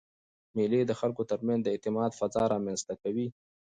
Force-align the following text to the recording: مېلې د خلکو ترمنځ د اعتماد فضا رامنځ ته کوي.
مېلې 0.55 0.81
د 0.85 0.91
خلکو 0.99 1.23
ترمنځ 1.31 1.61
د 1.63 1.67
اعتماد 1.73 2.11
فضا 2.19 2.43
رامنځ 2.53 2.79
ته 2.87 2.93
کوي. 3.01 3.27